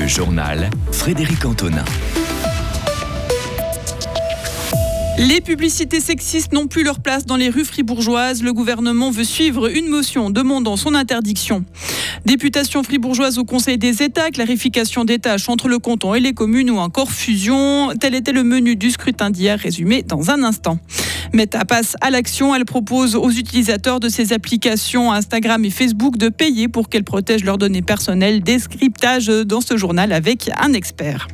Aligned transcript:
Le 0.00 0.08
journal 0.08 0.70
Frédéric 0.92 1.44
Antonin. 1.44 1.84
Les 5.18 5.42
publicités 5.42 6.00
sexistes 6.00 6.54
n'ont 6.54 6.68
plus 6.68 6.84
leur 6.84 7.00
place 7.00 7.26
dans 7.26 7.36
les 7.36 7.50
rues 7.50 7.66
fribourgeoises. 7.66 8.42
Le 8.42 8.54
gouvernement 8.54 9.10
veut 9.10 9.24
suivre 9.24 9.68
une 9.68 9.88
motion 9.88 10.30
demandant 10.30 10.78
son 10.78 10.94
interdiction. 10.94 11.66
Députation 12.24 12.82
fribourgeoise 12.82 13.36
au 13.36 13.44
Conseil 13.44 13.76
des 13.76 14.02
États, 14.02 14.30
clarification 14.30 15.04
des 15.04 15.18
tâches 15.18 15.50
entre 15.50 15.68
le 15.68 15.78
canton 15.78 16.14
et 16.14 16.20
les 16.20 16.32
communes 16.32 16.70
ou 16.70 16.78
encore 16.78 17.12
fusion. 17.12 17.90
Tel 18.00 18.14
était 18.14 18.32
le 18.32 18.42
menu 18.42 18.76
du 18.76 18.90
scrutin 18.90 19.28
d'hier, 19.28 19.58
résumé 19.58 20.02
dans 20.02 20.30
un 20.30 20.42
instant. 20.44 20.78
Meta 21.32 21.64
passe 21.64 21.96
à 22.00 22.10
l'action. 22.10 22.54
Elle 22.54 22.64
propose 22.64 23.16
aux 23.16 23.30
utilisateurs 23.30 24.00
de 24.00 24.08
ses 24.08 24.32
applications 24.32 25.12
Instagram 25.12 25.64
et 25.64 25.70
Facebook 25.70 26.16
de 26.16 26.28
payer 26.28 26.68
pour 26.68 26.88
qu'elles 26.88 27.04
protègent 27.04 27.44
leurs 27.44 27.58
données 27.58 27.82
personnelles. 27.82 28.42
Descriptage 28.42 29.26
dans 29.26 29.60
ce 29.60 29.76
journal 29.76 30.12
avec 30.12 30.50
un 30.58 30.72
expert. 30.72 31.28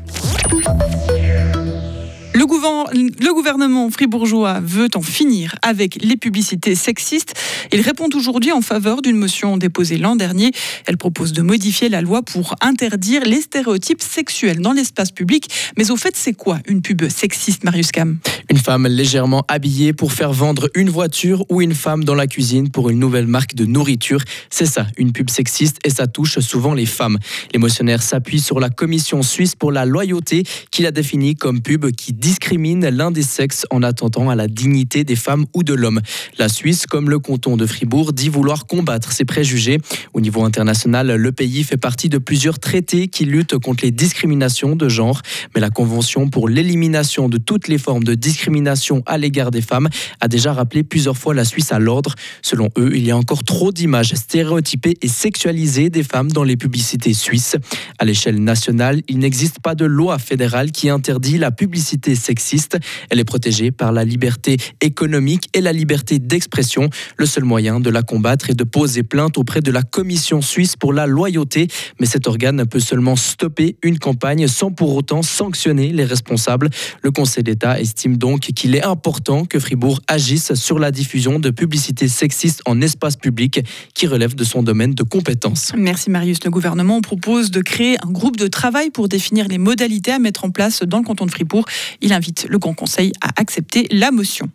Le, 2.38 3.32
gouvernement 3.32 3.88
fribourgeois 3.88 4.60
veut 4.60 4.88
en 4.94 5.00
finir 5.00 5.54
avec 5.62 5.96
les 6.02 6.18
publicités 6.18 6.74
sexistes. 6.74 7.32
Il 7.72 7.80
répond 7.80 8.10
aujourd'hui 8.14 8.52
en 8.52 8.60
faveur 8.60 9.00
d'une 9.00 9.16
motion 9.16 9.56
déposée 9.56 9.96
l'an 9.96 10.16
dernier. 10.16 10.52
Elle 10.84 10.98
propose 10.98 11.32
de 11.32 11.40
modifier 11.40 11.88
la 11.88 12.02
loi 12.02 12.20
pour 12.20 12.54
interdire 12.60 13.24
les 13.24 13.40
stéréotypes 13.40 14.02
sexuels 14.02 14.60
dans 14.60 14.74
l'espace 14.74 15.12
public. 15.12 15.48
Mais 15.78 15.90
au 15.90 15.96
fait, 15.96 16.14
c'est 16.14 16.34
quoi 16.34 16.58
une 16.68 16.82
pub 16.82 17.08
sexiste, 17.08 17.64
Marius 17.64 17.90
Cam? 17.90 18.18
Une 18.50 18.58
femme 18.58 18.86
légèrement 18.86 19.42
habillée 19.48 19.94
pour 19.94 20.12
faire 20.12 20.34
vendre 20.34 20.68
une 20.74 20.90
voiture 20.90 21.42
ou 21.48 21.62
une 21.62 21.74
femme 21.74 22.04
dans 22.04 22.14
la 22.14 22.26
cuisine 22.26 22.68
pour 22.70 22.90
une 22.90 22.98
nouvelle 22.98 23.26
marque 23.26 23.54
de 23.54 23.64
nourriture. 23.64 24.20
C'est 24.50 24.66
ça, 24.66 24.86
une 24.98 25.12
pub 25.12 25.30
sexiste 25.30 25.78
et 25.84 25.90
ça 25.90 26.06
touche 26.06 26.38
souvent 26.40 26.74
les 26.74 26.86
femmes. 26.86 27.18
Les 27.54 27.58
motionnaires 27.58 28.02
s'appuient 28.02 28.40
sur 28.40 28.60
la 28.60 28.68
Commission 28.68 29.22
suisse 29.22 29.54
pour 29.54 29.72
la 29.72 29.86
loyauté 29.86 30.42
qui 30.70 30.82
la 30.82 30.90
définit 30.90 31.34
comme 31.34 31.62
pub 31.62 31.90
qui 31.92 32.12
discrimine 32.26 32.88
l'un 32.88 33.12
des 33.12 33.22
sexes 33.22 33.66
en 33.70 33.84
attendant 33.84 34.30
à 34.30 34.34
la 34.34 34.48
dignité 34.48 35.04
des 35.04 35.14
femmes 35.14 35.46
ou 35.54 35.62
de 35.62 35.74
l'homme. 35.74 36.00
La 36.38 36.48
Suisse, 36.48 36.84
comme 36.84 37.08
le 37.08 37.20
canton 37.20 37.56
de 37.56 37.66
Fribourg, 37.66 38.12
dit 38.12 38.28
vouloir 38.28 38.66
combattre 38.66 39.12
ces 39.12 39.24
préjugés. 39.24 39.78
Au 40.12 40.20
niveau 40.20 40.42
international, 40.42 41.14
le 41.14 41.30
pays 41.30 41.62
fait 41.62 41.76
partie 41.76 42.08
de 42.08 42.18
plusieurs 42.18 42.58
traités 42.58 43.06
qui 43.06 43.26
luttent 43.26 43.58
contre 43.58 43.84
les 43.84 43.92
discriminations 43.92 44.74
de 44.74 44.88
genre, 44.88 45.22
mais 45.54 45.60
la 45.60 45.70
Convention 45.70 46.28
pour 46.28 46.48
l'élimination 46.48 47.28
de 47.28 47.38
toutes 47.38 47.68
les 47.68 47.78
formes 47.78 48.02
de 48.02 48.14
discrimination 48.14 49.04
à 49.06 49.18
l'égard 49.18 49.52
des 49.52 49.62
femmes 49.62 49.88
a 50.20 50.26
déjà 50.26 50.52
rappelé 50.52 50.82
plusieurs 50.82 51.16
fois 51.16 51.32
la 51.32 51.44
Suisse 51.44 51.70
à 51.70 51.78
l'ordre. 51.78 52.16
Selon 52.42 52.70
eux, 52.76 52.90
il 52.96 53.06
y 53.06 53.12
a 53.12 53.16
encore 53.16 53.44
trop 53.44 53.70
d'images 53.70 54.14
stéréotypées 54.14 54.96
et 55.00 55.08
sexualisées 55.08 55.90
des 55.90 56.02
femmes 56.02 56.32
dans 56.32 56.42
les 56.42 56.56
publicités 56.56 57.14
suisses. 57.14 57.56
À 58.00 58.04
l'échelle 58.04 58.42
nationale, 58.42 59.02
il 59.06 59.20
n'existe 59.20 59.60
pas 59.60 59.76
de 59.76 59.84
loi 59.84 60.18
fédérale 60.18 60.72
qui 60.72 60.88
interdit 60.88 61.38
la 61.38 61.52
publicité 61.52 62.15
sexiste. 62.16 62.78
Elle 63.10 63.20
est 63.20 63.24
protégée 63.24 63.70
par 63.70 63.92
la 63.92 64.04
liberté 64.04 64.56
économique 64.80 65.48
et 65.54 65.60
la 65.60 65.72
liberté 65.72 66.18
d'expression. 66.18 66.90
Le 67.16 67.26
seul 67.26 67.44
moyen 67.44 67.80
de 67.80 67.90
la 67.90 68.02
combattre 68.02 68.50
est 68.50 68.54
de 68.54 68.64
poser 68.64 69.02
plainte 69.02 69.38
auprès 69.38 69.60
de 69.60 69.70
la 69.70 69.82
Commission 69.82 70.42
suisse 70.42 70.76
pour 70.76 70.92
la 70.92 71.06
loyauté. 71.06 71.68
Mais 72.00 72.06
cet 72.06 72.26
organe 72.26 72.66
peut 72.66 72.80
seulement 72.80 73.16
stopper 73.16 73.76
une 73.82 73.98
campagne 73.98 74.48
sans 74.48 74.70
pour 74.70 74.94
autant 74.94 75.22
sanctionner 75.22 75.92
les 75.92 76.04
responsables. 76.04 76.70
Le 77.02 77.10
Conseil 77.10 77.44
d'État 77.44 77.80
estime 77.80 78.16
donc 78.16 78.40
qu'il 78.40 78.74
est 78.74 78.84
important 78.84 79.44
que 79.44 79.58
Fribourg 79.58 80.00
agisse 80.08 80.54
sur 80.54 80.78
la 80.78 80.90
diffusion 80.90 81.38
de 81.38 81.50
publicités 81.50 82.08
sexistes 82.08 82.62
en 82.66 82.80
espace 82.80 83.16
public 83.16 83.60
qui 83.94 84.06
relève 84.06 84.34
de 84.34 84.44
son 84.44 84.62
domaine 84.62 84.94
de 84.94 85.02
compétence. 85.02 85.72
Merci 85.76 86.10
Marius. 86.10 86.44
Le 86.44 86.50
gouvernement 86.50 87.00
propose 87.00 87.50
de 87.50 87.60
créer 87.60 87.96
un 88.04 88.10
groupe 88.10 88.36
de 88.36 88.46
travail 88.46 88.90
pour 88.90 89.08
définir 89.08 89.48
les 89.48 89.58
modalités 89.58 90.12
à 90.12 90.18
mettre 90.18 90.44
en 90.44 90.50
place 90.50 90.82
dans 90.82 90.98
le 90.98 91.04
canton 91.04 91.26
de 91.26 91.30
Fribourg. 91.30 91.64
Il 92.06 92.12
invite 92.12 92.46
le 92.48 92.58
Grand 92.58 92.72
Conseil 92.72 93.12
à 93.20 93.30
accepter 93.40 93.88
la 93.90 94.12
motion. 94.12 94.48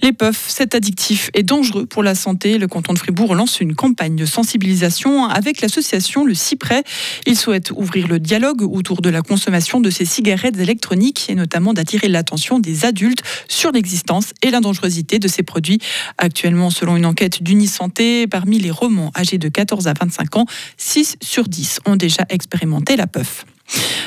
Les 0.00 0.14
puffs, 0.14 0.46
c'est 0.48 0.74
addictif 0.74 1.28
et 1.34 1.42
dangereux 1.42 1.84
pour 1.84 2.02
la 2.02 2.14
santé. 2.14 2.56
Le 2.56 2.68
canton 2.68 2.94
de 2.94 2.98
Fribourg 2.98 3.34
lance 3.34 3.60
une 3.60 3.74
campagne 3.74 4.16
de 4.16 4.24
sensibilisation 4.24 5.26
avec 5.26 5.60
l'association 5.60 6.24
Le 6.24 6.32
Cyprès. 6.32 6.82
Il 7.26 7.36
souhaite 7.36 7.70
ouvrir 7.76 8.08
le 8.08 8.18
dialogue 8.18 8.62
autour 8.62 9.02
de 9.02 9.10
la 9.10 9.20
consommation 9.20 9.78
de 9.78 9.90
ces 9.90 10.06
cigarettes 10.06 10.58
électroniques 10.58 11.26
et 11.28 11.34
notamment 11.34 11.74
d'attirer 11.74 12.08
l'attention 12.08 12.60
des 12.60 12.86
adultes 12.86 13.22
sur 13.46 13.72
l'existence 13.72 14.32
et 14.40 14.50
la 14.50 14.60
dangerosité 14.60 15.18
de 15.18 15.28
ces 15.28 15.42
produits. 15.42 15.80
Actuellement, 16.16 16.70
selon 16.70 16.96
une 16.96 17.04
enquête 17.04 17.42
d'Unisanté, 17.42 18.26
parmi 18.26 18.58
les 18.58 18.70
romans 18.70 19.12
âgés 19.14 19.36
de 19.36 19.50
14 19.50 19.86
à 19.86 19.92
25 19.92 20.36
ans, 20.36 20.46
6 20.78 21.16
sur 21.20 21.46
10 21.46 21.80
ont 21.84 21.96
déjà 21.96 22.24
expérimenté 22.30 22.96
la 22.96 23.06
puff. 23.06 23.44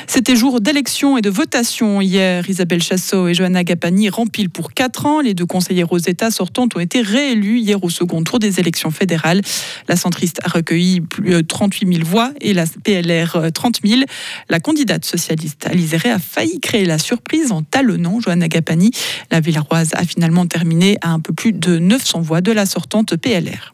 C'était 0.06 0.36
jour 0.36 0.60
d'élection 0.60 1.18
et 1.18 1.22
de 1.22 1.30
votation 1.30 2.00
hier. 2.00 2.48
Isabelle 2.48 2.82
Chassot 2.82 3.28
et 3.28 3.34
Johanna 3.34 3.64
Gapani 3.64 4.10
rempilent 4.10 4.50
pour 4.50 4.72
4 4.72 5.06
ans. 5.06 5.20
Les 5.20 5.34
deux 5.34 5.46
conseillères 5.46 5.92
aux 5.92 5.98
États 5.98 6.30
sortantes 6.30 6.76
ont 6.76 6.80
été 6.80 7.00
réélus 7.00 7.58
hier 7.58 7.82
au 7.82 7.90
second 7.90 8.22
tour 8.22 8.38
des 8.38 8.60
élections 8.60 8.90
fédérales. 8.90 9.40
La 9.88 9.96
centriste 9.96 10.40
a 10.44 10.48
recueilli 10.48 11.00
plus 11.00 11.30
de 11.30 11.40
38 11.40 11.94
000 11.94 12.08
voix 12.08 12.32
et 12.40 12.54
la 12.54 12.64
PLR 12.66 13.50
30 13.52 13.80
000. 13.84 14.02
La 14.48 14.60
candidate 14.60 15.04
socialiste 15.04 15.66
Alizéré 15.66 16.10
a 16.10 16.18
failli 16.18 16.60
créer 16.60 16.84
la 16.84 16.98
surprise 16.98 17.50
en 17.50 17.62
talonnant 17.62 18.20
Johanna 18.20 18.48
Gapani. 18.48 18.92
La 19.32 19.40
Villaroise 19.40 19.90
a 19.94 20.04
finalement 20.04 20.46
terminé 20.46 20.96
à 21.00 21.10
un 21.10 21.20
peu 21.20 21.32
plus 21.32 21.52
de 21.52 21.78
900 21.78 22.20
voix 22.20 22.40
de 22.40 22.52
la 22.52 22.66
sortante 22.66 23.16
PLR. 23.16 23.73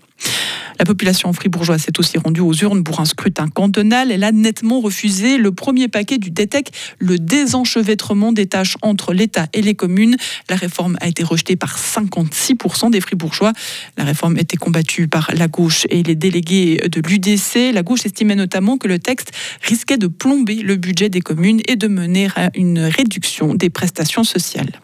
La 0.80 0.86
population 0.86 1.30
fribourgeoise 1.34 1.82
s'est 1.82 2.00
aussi 2.00 2.16
rendue 2.16 2.40
aux 2.40 2.54
urnes 2.54 2.82
pour 2.82 3.00
un 3.00 3.04
scrutin 3.04 3.48
cantonal. 3.48 4.10
Elle 4.10 4.24
a 4.24 4.32
nettement 4.32 4.80
refusé 4.80 5.36
le 5.36 5.52
premier 5.52 5.88
paquet 5.88 6.16
du 6.16 6.30
DETEC, 6.30 6.72
le 6.98 7.18
désenchevêtrement 7.18 8.32
des 8.32 8.46
tâches 8.46 8.78
entre 8.80 9.12
l'État 9.12 9.46
et 9.52 9.60
les 9.60 9.74
communes. 9.74 10.16
La 10.48 10.56
réforme 10.56 10.96
a 11.02 11.06
été 11.06 11.22
rejetée 11.22 11.56
par 11.56 11.78
56% 11.78 12.90
des 12.90 13.02
fribourgeois. 13.02 13.52
La 13.98 14.04
réforme 14.04 14.38
était 14.38 14.56
combattue 14.56 15.06
par 15.06 15.30
la 15.34 15.48
gauche 15.48 15.86
et 15.90 16.02
les 16.02 16.14
délégués 16.14 16.88
de 16.90 17.02
l'UDC. 17.06 17.74
La 17.74 17.82
gauche 17.82 18.06
estimait 18.06 18.34
notamment 18.34 18.78
que 18.78 18.88
le 18.88 18.98
texte 18.98 19.32
risquait 19.60 19.98
de 19.98 20.06
plomber 20.06 20.62
le 20.62 20.76
budget 20.76 21.10
des 21.10 21.20
communes 21.20 21.60
et 21.68 21.76
de 21.76 21.88
mener 21.88 22.28
à 22.36 22.48
une 22.54 22.78
réduction 22.78 23.54
des 23.54 23.68
prestations 23.68 24.24
sociales. 24.24 24.80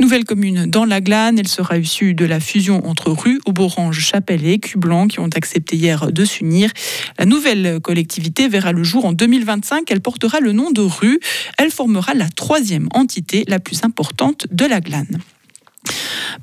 Nouvelle 0.00 0.24
commune 0.24 0.64
dans 0.64 0.86
la 0.86 1.02
Glane, 1.02 1.38
elle 1.38 1.46
sera 1.46 1.76
issue 1.76 2.14
de 2.14 2.24
la 2.24 2.40
fusion 2.40 2.88
entre 2.88 3.10
Rue, 3.10 3.38
Auborange, 3.44 4.00
Chapelle 4.00 4.46
et 4.46 4.58
Cublanc 4.58 5.08
qui 5.08 5.20
ont 5.20 5.28
accepté 5.34 5.76
hier 5.76 6.10
de 6.10 6.24
s'unir. 6.24 6.70
La 7.18 7.26
nouvelle 7.26 7.80
collectivité 7.82 8.48
verra 8.48 8.72
le 8.72 8.82
jour 8.82 9.04
en 9.04 9.12
2025. 9.12 9.90
Elle 9.90 10.00
portera 10.00 10.40
le 10.40 10.52
nom 10.52 10.70
de 10.70 10.80
Rue. 10.80 11.20
Elle 11.58 11.70
formera 11.70 12.14
la 12.14 12.30
troisième 12.30 12.88
entité 12.94 13.44
la 13.46 13.58
plus 13.58 13.84
importante 13.84 14.46
de 14.50 14.64
la 14.64 14.80
Glane. 14.80 15.20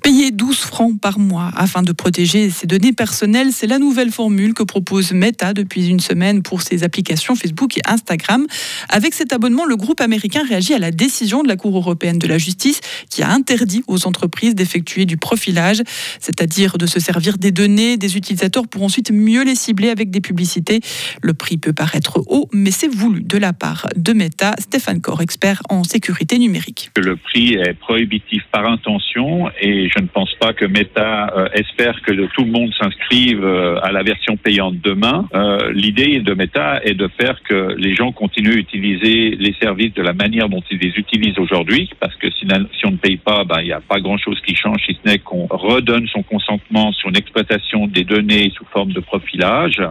Payer 0.07 0.31
12 0.31 0.55
francs 0.59 1.01
par 1.01 1.19
mois 1.19 1.51
afin 1.53 1.81
de 1.81 1.91
protéger 1.91 2.49
ses 2.49 2.65
données 2.65 2.93
personnelles, 2.93 3.51
c'est 3.51 3.67
la 3.67 3.77
nouvelle 3.77 4.09
formule 4.09 4.53
que 4.53 4.63
propose 4.63 5.11
Meta 5.11 5.53
depuis 5.53 5.89
une 5.89 5.99
semaine 5.99 6.43
pour 6.43 6.61
ses 6.61 6.85
applications 6.85 7.35
Facebook 7.35 7.77
et 7.77 7.81
Instagram. 7.85 8.47
Avec 8.87 9.13
cet 9.13 9.33
abonnement, 9.33 9.65
le 9.65 9.75
groupe 9.75 9.99
américain 9.99 10.43
réagit 10.47 10.73
à 10.73 10.79
la 10.79 10.91
décision 10.91 11.43
de 11.43 11.49
la 11.49 11.57
Cour 11.57 11.75
européenne 11.75 12.19
de 12.19 12.27
la 12.27 12.37
justice 12.37 12.79
qui 13.09 13.21
a 13.21 13.29
interdit 13.29 13.83
aux 13.87 14.07
entreprises 14.07 14.55
d'effectuer 14.55 15.03
du 15.03 15.17
profilage, 15.17 15.83
c'est-à-dire 16.21 16.77
de 16.77 16.85
se 16.85 17.01
servir 17.01 17.37
des 17.37 17.51
données 17.51 17.97
des 17.97 18.15
utilisateurs 18.15 18.69
pour 18.69 18.83
ensuite 18.83 19.11
mieux 19.11 19.43
les 19.43 19.55
cibler 19.55 19.89
avec 19.89 20.09
des 20.09 20.21
publicités. 20.21 20.79
Le 21.21 21.33
prix 21.33 21.57
peut 21.57 21.73
paraître 21.73 22.23
haut, 22.27 22.47
mais 22.53 22.71
c'est 22.71 22.87
voulu 22.87 23.23
de 23.23 23.37
la 23.37 23.51
part 23.51 23.87
de 23.97 24.13
Meta. 24.13 24.53
Stéphane 24.57 25.01
Corr, 25.01 25.19
expert 25.19 25.61
en 25.67 25.83
sécurité 25.83 26.39
numérique. 26.39 26.91
Le 26.95 27.17
prix 27.17 27.55
est 27.55 27.73
prohibitif 27.73 28.43
par 28.53 28.65
intention 28.71 29.49
et 29.59 29.89
je 29.97 30.03
ne 30.03 30.07
pense 30.07 30.33
pas 30.35 30.53
que 30.53 30.65
Meta 30.65 31.33
euh, 31.35 31.47
espère 31.53 32.01
que 32.03 32.11
tout 32.11 32.43
le 32.43 32.51
monde 32.51 32.71
s'inscrive 32.79 33.43
euh, 33.43 33.79
à 33.81 33.91
la 33.91 34.03
version 34.03 34.37
payante 34.37 34.75
demain. 34.83 35.27
Euh, 35.33 35.71
l'idée 35.73 36.19
de 36.19 36.33
Meta 36.35 36.81
est 36.83 36.93
de 36.93 37.09
faire 37.19 37.41
que 37.41 37.75
les 37.77 37.95
gens 37.95 38.11
continuent 38.11 38.53
à 38.53 38.59
utiliser 38.59 39.31
les 39.31 39.55
services 39.59 39.93
de 39.95 40.03
la 40.03 40.13
manière 40.13 40.49
dont 40.49 40.61
ils 40.69 40.77
les 40.77 40.93
utilisent 40.97 41.39
aujourd'hui, 41.39 41.89
parce 41.99 42.15
que 42.15 42.29
si, 42.29 42.45
on 42.85 42.91
ne 42.91 42.97
paye 42.97 43.17
pas, 43.17 43.43
ben, 43.43 43.61
il 43.61 43.65
n'y 43.65 43.71
a 43.71 43.81
pas 43.81 43.99
grand-chose 43.99 44.39
qui 44.45 44.55
change, 44.55 44.77
si 44.85 44.97
ce 45.03 45.09
n'est 45.09 45.17
qu'on 45.17 45.47
redonne 45.49 46.07
son 46.07 46.21
consentement 46.21 46.91
sur 46.91 47.09
une 47.09 47.17
exploitation 47.17 47.87
des 47.87 48.03
données 48.03 48.51
sous 48.55 48.65
forme 48.65 48.91
de 48.91 48.99
profilage. 48.99 49.81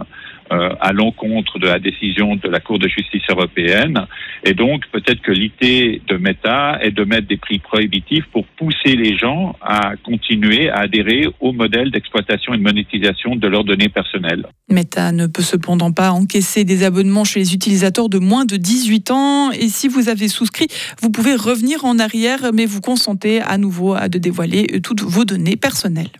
Euh, 0.49 0.69
à 0.79 0.93
l'encontre 0.93 1.59
de 1.59 1.67
la 1.67 1.77
décision 1.77 2.37
de 2.37 2.47
la 2.47 2.61
Cour 2.61 2.79
de 2.79 2.87
justice 2.87 3.23
européenne. 3.29 4.05
Et 4.45 4.53
donc, 4.53 4.83
peut-être 4.93 5.21
que 5.21 5.33
l'idée 5.33 6.01
de 6.07 6.15
Meta 6.15 6.77
est 6.81 6.91
de 6.91 7.03
mettre 7.03 7.27
des 7.27 7.35
prix 7.35 7.59
prohibitifs 7.59 8.23
pour 8.31 8.45
pousser 8.45 8.95
les 8.95 9.17
gens 9.17 9.57
à 9.61 9.95
continuer 10.05 10.69
à 10.69 10.81
adhérer 10.81 11.27
au 11.41 11.51
modèle 11.51 11.91
d'exploitation 11.91 12.53
et 12.53 12.57
de 12.57 12.63
monétisation 12.63 13.35
de 13.35 13.45
leurs 13.47 13.65
données 13.65 13.89
personnelles. 13.89 14.45
Meta 14.69 15.11
ne 15.11 15.27
peut 15.27 15.41
cependant 15.41 15.91
pas 15.91 16.11
encaisser 16.11 16.63
des 16.63 16.83
abonnements 16.83 17.25
chez 17.25 17.41
les 17.41 17.53
utilisateurs 17.53 18.07
de 18.07 18.19
moins 18.19 18.45
de 18.45 18.55
18 18.55 19.11
ans. 19.11 19.51
Et 19.51 19.67
si 19.67 19.89
vous 19.89 20.07
avez 20.07 20.29
souscrit, 20.29 20.67
vous 21.01 21.09
pouvez 21.09 21.35
revenir 21.35 21.83
en 21.83 21.99
arrière, 21.99 22.51
mais 22.53 22.65
vous 22.65 22.79
consentez 22.79 23.41
à 23.41 23.57
nouveau 23.57 23.95
à 23.95 24.07
de 24.07 24.17
dévoiler 24.17 24.79
toutes 24.81 25.01
vos 25.01 25.25
données 25.25 25.57
personnelles. 25.57 26.11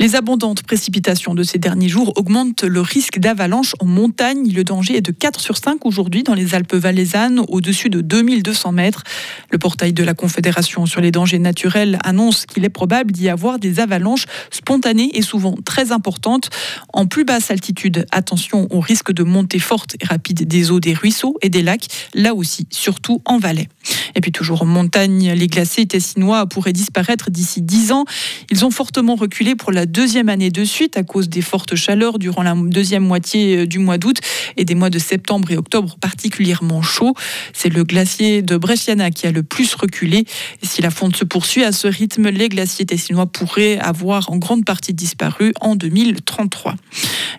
Les 0.00 0.16
abondantes 0.16 0.62
précipitations 0.62 1.34
de 1.34 1.42
ces 1.42 1.58
derniers 1.58 1.90
jours 1.90 2.14
augmentent 2.16 2.64
le 2.64 2.80
risque 2.80 3.18
d'avalanche 3.18 3.74
en 3.80 3.84
montagne. 3.84 4.50
Le 4.50 4.64
danger 4.64 4.96
est 4.96 5.02
de 5.02 5.12
4 5.12 5.38
sur 5.38 5.58
5 5.58 5.84
aujourd'hui 5.84 6.22
dans 6.22 6.32
les 6.32 6.54
Alpes 6.54 6.74
valaisannes, 6.74 7.42
au-dessus 7.48 7.90
de 7.90 8.00
2200 8.00 8.72
mètres. 8.72 9.04
Le 9.50 9.58
portail 9.58 9.92
de 9.92 10.02
la 10.02 10.14
Confédération 10.14 10.86
sur 10.86 11.02
les 11.02 11.10
dangers 11.10 11.38
naturels 11.38 11.98
annonce 12.02 12.46
qu'il 12.46 12.64
est 12.64 12.70
probable 12.70 13.12
d'y 13.12 13.28
avoir 13.28 13.58
des 13.58 13.78
avalanches 13.78 14.24
spontanées 14.50 15.10
et 15.18 15.20
souvent 15.20 15.54
très 15.66 15.92
importantes. 15.92 16.48
En 16.94 17.04
plus 17.04 17.26
basse 17.26 17.50
altitude, 17.50 18.06
attention 18.10 18.68
au 18.70 18.80
risque 18.80 19.12
de 19.12 19.22
montée 19.22 19.58
forte 19.58 19.96
et 20.00 20.06
rapide 20.06 20.48
des 20.48 20.70
eaux 20.70 20.80
des 20.80 20.94
ruisseaux 20.94 21.36
et 21.42 21.50
des 21.50 21.60
lacs, 21.60 21.88
là 22.14 22.32
aussi, 22.34 22.66
surtout 22.70 23.20
en 23.26 23.36
Valais. 23.36 23.68
Et 24.14 24.22
puis 24.22 24.32
toujours 24.32 24.62
en 24.62 24.66
montagne, 24.66 25.32
les 25.32 25.46
glaciers 25.46 25.86
tessinois 25.86 26.46
pourraient 26.46 26.72
disparaître 26.72 27.30
d'ici 27.30 27.60
10 27.60 27.92
ans. 27.92 28.04
Ils 28.50 28.64
ont 28.64 28.70
fortement 28.70 29.14
reculé 29.14 29.54
pour 29.54 29.72
la 29.72 29.84
deuxième 29.90 30.28
année 30.28 30.50
de 30.50 30.64
suite 30.64 30.96
à 30.96 31.02
cause 31.02 31.28
des 31.28 31.42
fortes 31.42 31.74
chaleurs 31.74 32.18
durant 32.18 32.42
la 32.42 32.54
deuxième 32.54 33.04
moitié 33.04 33.58
euh, 33.58 33.66
du 33.66 33.78
mois 33.78 33.98
d'août 33.98 34.18
et 34.56 34.64
des 34.64 34.74
mois 34.74 34.90
de 34.90 34.98
septembre 34.98 35.50
et 35.50 35.56
octobre 35.56 35.96
particulièrement 36.00 36.82
chauds. 36.82 37.14
C'est 37.52 37.68
le 37.68 37.84
glacier 37.84 38.42
de 38.42 38.56
Bresciana 38.56 39.10
qui 39.10 39.26
a 39.26 39.32
le 39.32 39.42
plus 39.42 39.74
reculé. 39.74 40.24
Et 40.62 40.66
si 40.66 40.80
la 40.82 40.90
fonte 40.90 41.16
se 41.16 41.24
poursuit 41.24 41.64
à 41.64 41.72
ce 41.72 41.88
rythme, 41.88 42.28
les 42.28 42.48
glaciers 42.48 42.86
tessinois 42.86 43.26
pourraient 43.26 43.78
avoir 43.78 44.30
en 44.30 44.36
grande 44.36 44.64
partie 44.64 44.94
disparu 44.94 45.52
en 45.60 45.76
2033. 45.76 46.76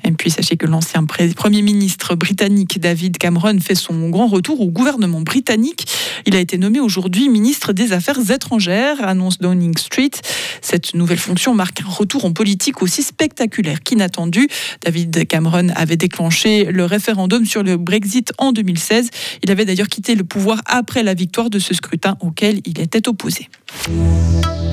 Et 0.03 0.11
puis 0.11 0.29
sachez 0.29 0.57
que 0.57 0.65
l'ancien 0.65 1.05
Premier 1.05 1.61
ministre 1.61 2.15
britannique 2.15 2.79
David 2.79 3.17
Cameron 3.17 3.59
fait 3.59 3.75
son 3.75 4.09
grand 4.09 4.27
retour 4.27 4.61
au 4.61 4.67
gouvernement 4.67 5.21
britannique. 5.21 5.85
Il 6.25 6.35
a 6.35 6.39
été 6.39 6.57
nommé 6.57 6.79
aujourd'hui 6.79 7.29
ministre 7.29 7.73
des 7.73 7.93
Affaires 7.93 8.19
étrangères, 8.29 8.97
annonce 9.03 9.39
Downing 9.39 9.77
Street. 9.77 10.11
Cette 10.61 10.93
nouvelle 10.93 11.17
fonction 11.17 11.53
marque 11.53 11.81
un 11.81 11.89
retour 11.89 12.25
en 12.25 12.33
aussi 12.81 13.03
spectaculaire 13.03 13.81
qu'inattendu. 13.81 14.47
David 14.83 15.27
Cameron 15.27 15.69
avait 15.75 15.97
déclenché 15.97 16.65
le 16.65 16.85
référendum 16.85 17.45
sur 17.45 17.63
le 17.63 17.77
Brexit 17.77 18.33
en 18.37 18.51
2016. 18.51 19.09
Il 19.43 19.51
avait 19.51 19.65
d'ailleurs 19.65 19.87
quitté 19.87 20.15
le 20.15 20.23
pouvoir 20.23 20.61
après 20.65 21.03
la 21.03 21.13
victoire 21.13 21.49
de 21.49 21.59
ce 21.59 21.73
scrutin 21.73 22.17
auquel 22.21 22.61
il 22.65 22.79
était 22.79 23.07
opposé. 23.07 23.49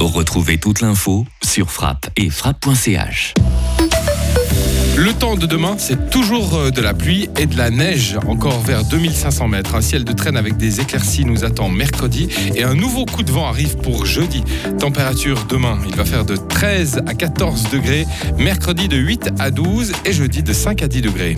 Retrouvez 0.00 0.58
toute 0.58 0.80
l'info 0.80 1.26
sur 1.42 1.70
frappe 1.70 2.08
et 2.16 2.30
frappe.ch. 2.30 3.34
Le 4.98 5.12
temps 5.12 5.36
de 5.36 5.46
demain, 5.46 5.76
c'est 5.78 6.10
toujours 6.10 6.56
euh, 6.56 6.70
de 6.72 6.80
la 6.80 6.92
pluie 6.92 7.30
et 7.38 7.46
de 7.46 7.56
la 7.56 7.70
neige, 7.70 8.18
encore 8.26 8.60
vers 8.62 8.82
2500 8.82 9.46
mètres. 9.46 9.76
Un 9.76 9.80
ciel 9.80 10.02
de 10.02 10.12
traîne 10.12 10.36
avec 10.36 10.56
des 10.56 10.80
éclaircies 10.80 11.24
nous 11.24 11.44
attend 11.44 11.68
mercredi 11.68 12.28
et 12.56 12.64
un 12.64 12.74
nouveau 12.74 13.04
coup 13.04 13.22
de 13.22 13.30
vent 13.30 13.46
arrive 13.46 13.76
pour 13.76 14.06
jeudi. 14.06 14.42
Température 14.80 15.44
demain, 15.48 15.78
il 15.88 15.94
va 15.94 16.04
faire 16.04 16.24
de 16.24 16.34
13 16.34 17.02
à 17.06 17.14
14 17.14 17.70
degrés, 17.70 18.08
mercredi 18.38 18.88
de 18.88 18.96
8 18.96 19.34
à 19.38 19.52
12 19.52 19.92
et 20.04 20.12
jeudi 20.12 20.42
de 20.42 20.52
5 20.52 20.82
à 20.82 20.88
10 20.88 21.02
degrés. 21.02 21.26